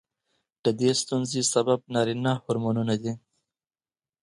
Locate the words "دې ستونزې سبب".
0.79-1.79